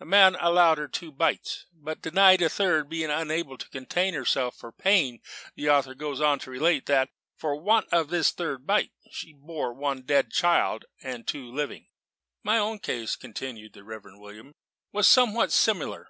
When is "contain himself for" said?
3.68-4.72